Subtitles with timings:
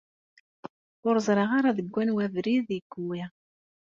[1.07, 3.21] Ur zṛiɣ ara deg anwa abrid i yewwi.